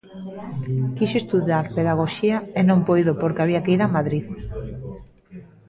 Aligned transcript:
Quixo 0.97 1.17
estudar 1.19 1.65
Pedagoxía 1.77 2.37
e 2.59 2.61
non 2.69 2.79
puido 2.87 3.11
porque 3.21 3.41
había 3.43 3.63
que 3.63 3.73
ir 3.75 3.81
a 3.83 3.93
Madrid. 3.97 4.25